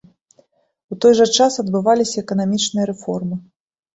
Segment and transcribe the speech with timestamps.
[0.93, 3.35] У той жа час адбываліся эканамічныя рэформы.